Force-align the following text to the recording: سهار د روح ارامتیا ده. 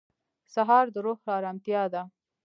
سهار 0.53 0.85
د 0.93 0.95
روح 1.05 1.19
ارامتیا 1.37 1.83
ده. 1.93 2.03